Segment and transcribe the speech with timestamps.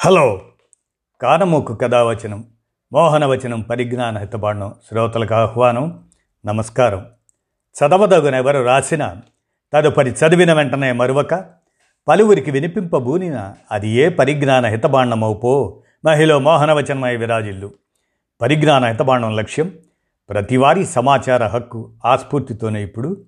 [0.00, 0.40] Hello.
[1.22, 2.44] కానమూకు కథావచనం
[2.92, 6.08] మోహనవచనం పరిజ్ఞాన హితబాండం శ్రోతలకు ఆహ్వానం
[6.46, 7.06] నమస్కారం.
[7.78, 9.16] చదవదగునెవరు రాసిన
[9.72, 11.34] తదుపరి చదివిన వెంటనే మరువక
[12.08, 17.72] పలువురికి వినిపింపబూనిన అది ఏ పరిజ్ఞాన హితబాండమవుపో మహిళ మోహనవచనమై విరాజిల్లు.
[18.40, 19.78] పరిజ్ఞాన హితబాండం లక్ష్యం
[20.28, 23.24] ప్రతివారీ సమాచార హక్కు ఆస్ఫూర్తితోనే ఇప్పుడు.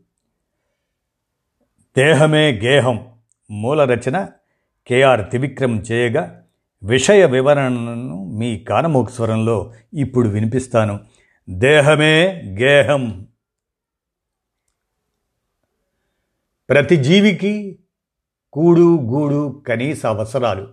[1.97, 3.07] దేహమే గేహం
[3.51, 4.29] మూల రచన
[4.87, 6.40] కేఆర్ త్రివిక్రమ్ చేయగా
[6.83, 11.01] విషయ వివరణను మీ కానమోకు స్వరంలో ఇప్పుడు వినిపిస్తాను.
[11.51, 13.27] దేహమే గేహం.
[16.69, 17.79] ప్రతి జీవికి
[18.53, 20.69] కూడు గూడు కనీస అవసరాలు.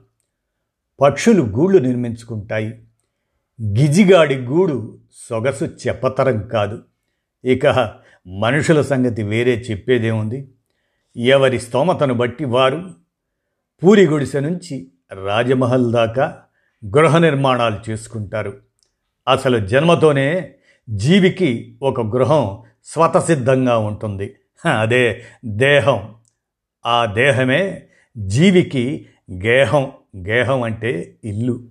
[1.01, 2.67] పక్షులు గూళ్ళు నిర్మించుకుంటాయి.
[3.61, 6.83] గిజిగాడి గూడు సొగసు చెప్పతరం కాదు.
[7.45, 7.67] ఇక
[8.27, 10.51] మనుషుల సంగతి వేరే చెప్పేదేముంది?
[11.17, 12.91] ఎవరి స్తోమతను బట్టి వారు
[13.83, 16.37] పూరి గుడిసె నుంచి రాజమహల్ దాకా
[16.85, 18.57] గృహ నిర్మాణాలు చేసుకుంటారు.
[19.27, 20.53] అసలు జన్మతోనే
[20.89, 24.35] జీవికి ఒక గృహం స్వతసిద్ధంగా ఉంటుంది.
[24.79, 26.15] అదే దేహం.
[26.85, 27.83] ఆ దేహమే
[28.17, 29.91] జీవికి గేహం.
[30.27, 31.63] గేహం అంటే ఇల్లు.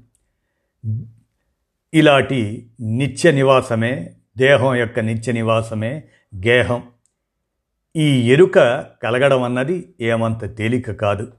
[1.95, 6.03] ఇలాంటి నిత్య నివాసమే దేహం యొక్క నిత్య నివాసమే
[6.47, 6.83] గేహం.
[7.97, 8.59] ఈ ఎరుక
[9.03, 11.33] కలగడం అన్నది ఏమంత తేలిక కాదు.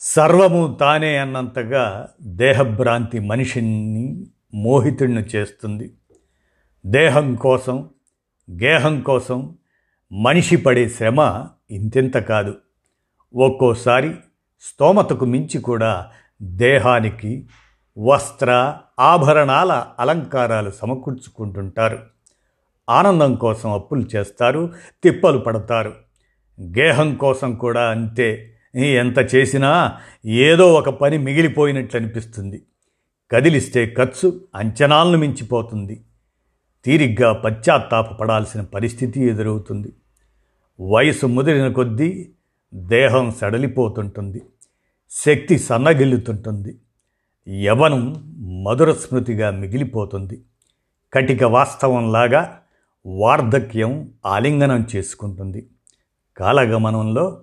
[0.00, 5.94] సర్వము తానే అన్నంతగా దేహభ్రాంతి మనిషిని మోహితుడిని చేస్తుంది.
[6.86, 7.90] దేహం కోసం
[8.50, 9.56] గేహం కోసం
[10.12, 12.54] మనిషి పడే శ్రమ ఇంతింత కాదు.
[13.34, 14.14] ఒక్కోసారి
[14.60, 16.06] స్తోమతకు మించి కూడా
[16.42, 17.48] దేహానికి
[17.98, 21.98] వస్త్ర ఆభరణాల అలంకారాలు సమకూర్చుకుంటుంటారు.
[22.90, 24.72] ఆనందం కోసం అప్పులు చేస్తారు
[25.04, 25.94] తిప్పలు పడతారు.
[26.60, 28.54] గేహం కోసం కూడా అంతే.
[28.74, 32.62] ఎంత చేసినా ఏదో ఒక పని మిగిలిపోయినట్లు అనిపిస్తుంది.
[33.30, 36.04] కదిలిస్తే ఖర్చు అంచనాలను మించిపోతుంది.
[36.84, 39.92] తీరిగ్గా పశ్చాత్తాపపడాల్సిన పరిస్థితి ఎదురవుతుంది.
[40.80, 42.30] వయసు ముదిరిన కొద్దీ
[42.74, 44.42] దేహం సడలిపోతుంటుంది.
[45.10, 46.78] శక్తి సన్నగిల్లుతుంటుంది.
[47.64, 48.24] యవనం
[48.64, 50.42] మధుర స్మృతిగా మిగిలిపోతుంది.
[51.12, 52.60] కటిక వాస్తవంలాగా
[53.06, 55.66] వార్ధక్యం ఆలింగనం చేసుకుంటుంది.
[56.36, 57.42] కాలగమనంలో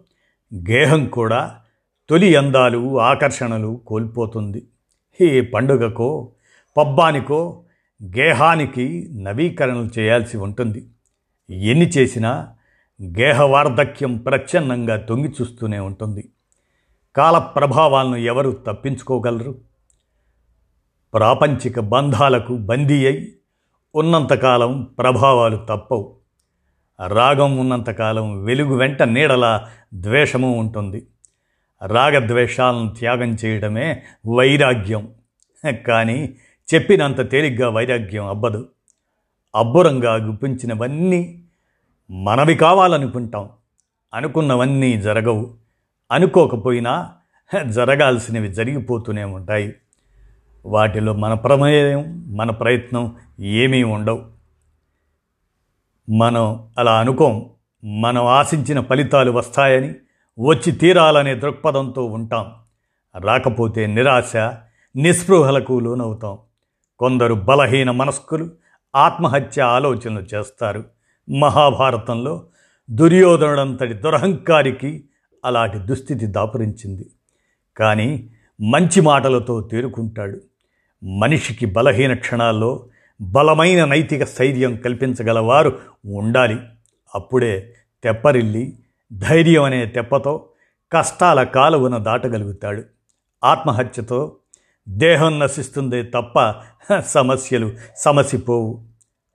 [0.53, 1.59] గేహం కూడా
[2.09, 4.67] తొలి అందాలు ఆకర్షణలు కోల్పోతుంది.
[5.21, 6.31] ఈ పండుగకో
[6.77, 7.63] పబ్బానికో
[8.03, 10.87] గేహానికి నవీకరణలు చేయాల్సి ఉంటుంది.
[11.49, 12.55] ఎన్ని చేసినా
[13.03, 16.29] గేహ వార్ధక్యం ప్రచ్ఛన్నంగా తొంగి చూస్తూనే ఉంటుంది.
[17.15, 19.57] కాల ప్రభావాలను ఎవరు తప్పించుకోగలరు?
[21.13, 23.35] ప్రాపంచిక బంధాలకు బందీ అయి
[23.95, 26.15] ఉన్నంతకాలం ప్రభావాలు తప్పవు.
[27.07, 31.07] రాగం ఉన్నంతకాలం వెలుగు వెంట నీడల ద్వేషము ఉంటుంది.
[31.85, 34.03] రాగద్వేషాలను త్యాగం చేయడమే
[34.35, 35.09] వైరాగ్యం.
[35.87, 36.35] కానీ
[36.73, 38.69] చెప్పినంత తేలిగ్గా వైరాగ్యం అబ్బదు.
[39.55, 41.43] అబ్బురంగా గుప్పించినవన్నీ
[42.11, 43.49] మనవి కావాలనుకుంటాం.
[44.13, 45.53] అనుకున్నవన్నీ జరగవు.
[46.11, 47.11] అనుకోకపోయినా
[47.67, 49.73] జరగాల్సినవి జరిగిపోతూనే ఉంటాయి.
[50.65, 54.34] వాటిలో మన ప్రమేయం మన ప్రయత్నం ఏమీ ఉండవు.
[56.09, 57.49] మనం అలా అనుకోం.
[57.83, 59.93] మనం ఆశించిన ఫలితాలు వస్తాయని
[60.39, 62.45] వచ్చి తీరాలనే దృక్పథంతో ఉంటాం.
[63.19, 64.35] రాకపోతే నిరాశ
[64.95, 66.37] నిస్పృహలకు లోనవుతాం.
[66.99, 68.49] కొందరు బలహీన మనస్కులు
[68.95, 70.83] ఆత్మహత్య ఆలోచనలు చేస్తారు.
[71.39, 72.45] మహాభారతంలో
[72.91, 75.03] దుర్యోధనుడంతటి దురహంకారికి
[75.45, 77.09] అలాంటి దుస్థితి దాపురించింది.
[77.77, 78.29] కానీ
[78.61, 80.41] మంచి మాటలతో తేరుకుంటాడు.
[81.05, 82.87] మనిషికి బలహీన క్షణాల్లో
[83.21, 86.57] బలమైన నైతిక స్థైర్యం కల్పించగలవారు ఉండాలి.
[87.15, 88.79] అప్పుడే తెప్పరిల్లి
[89.13, 90.45] ధైర్యం అనే తెప్పతో
[90.91, 92.83] కష్టాల కాలువను దాటగలుగుతాడు.
[93.43, 94.35] ఆత్మహత్యతో
[94.89, 96.55] దేహం నశిస్తుందే తప్ప
[97.05, 98.83] సమస్యలు సమసిపోవు.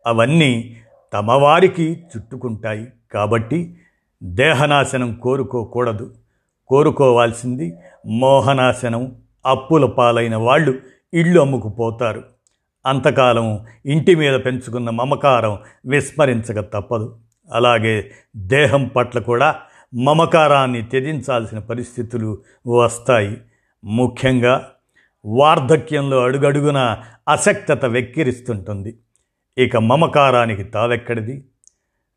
[0.07, 0.77] అవన్నీ
[1.13, 2.87] తమవారికి చుట్టుకుంటాయి.
[3.13, 3.77] కాబట్టి
[4.23, 6.15] దేహనాశనం కోరుకోకూడదు.
[6.69, 7.77] కోరుకోవాల్సింది
[8.07, 9.17] మోహనాశనం.
[9.47, 10.75] అప్పుల పాలైన వాళ్ళు
[11.15, 12.23] ఇళ్ళు అమ్ముకుపోతారు.
[12.87, 17.19] అంతకాలం ఇంటి మీద పెంచుకున్న మమకారం విస్మరించక తప్పదు.
[17.53, 19.57] అలాగే దేహం పట్ల కూడా
[19.95, 23.37] మమకారాన్ని త్యజించాల్సిన పరిస్థితులు వస్తాయి.
[23.85, 24.71] ముఖ్యంగా
[25.25, 26.99] వార్ధక్యంలో అడుగడుగున
[27.29, 28.99] అసక్తత వెక్కిరిస్తుంటుంది.
[29.59, 31.45] ఇక మమకారానికి తావెక్కడిది?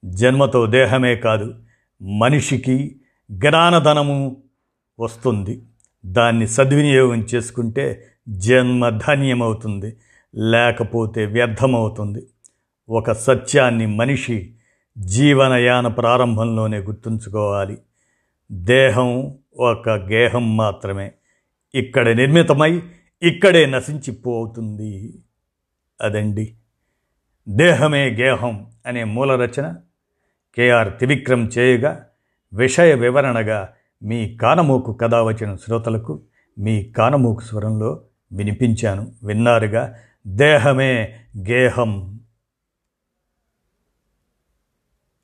[0.06, 1.56] జన్మతో దేహమే కాదు
[2.01, 2.95] మనిషికి
[3.31, 4.38] జ్ఞానధనము
[5.00, 5.62] వస్తుంది.
[6.06, 9.98] దాన్ని సద్వినియోగం చేసుకుంటే జన్మ ధన్యమవుతుంది.
[10.35, 12.27] లేకపోతే వ్యర్థమవుతుంది.
[12.89, 14.53] ఒక సత్యాన్ని మనిషి
[14.97, 17.77] జీవనయాన ప్రారంభంలోనే గుర్తుంచుకోవాలి.
[18.51, 21.12] దేహం ఒక గేహం మాత్రమే.
[21.75, 22.81] ఇక్కడ నిర్మితమై
[23.24, 25.24] ఇక్కడే నశించిపోతుంది.
[26.01, 26.53] అదండి.
[27.50, 29.75] దేహమే గేహం అనే మూల రచన.
[30.56, 32.06] కేఆర్ త్రివిక్రమ్ చేయగా
[32.53, 33.69] విషయ వివరణగా
[34.03, 36.21] మీ కానమూకు కథ వచ్చిన శ్రోతలకు
[36.59, 38.01] మీ కానమూకు స్వరంలో
[38.33, 39.12] వినిపించాను.
[39.24, 39.95] విన్నారుగా
[40.28, 41.14] దేహమే
[41.48, 42.23] గేహం